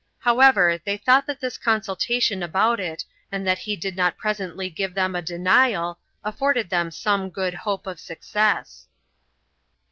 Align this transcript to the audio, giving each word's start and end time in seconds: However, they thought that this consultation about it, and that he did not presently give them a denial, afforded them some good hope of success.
However, 0.17 0.79
they 0.83 0.97
thought 0.97 1.27
that 1.27 1.39
this 1.39 1.59
consultation 1.59 2.41
about 2.41 2.79
it, 2.79 3.05
and 3.31 3.45
that 3.45 3.59
he 3.59 3.75
did 3.75 3.95
not 3.95 4.17
presently 4.17 4.67
give 4.67 4.95
them 4.95 5.13
a 5.13 5.21
denial, 5.21 5.99
afforded 6.23 6.71
them 6.71 6.89
some 6.89 7.29
good 7.29 7.53
hope 7.53 7.85
of 7.85 7.99
success. 7.99 8.87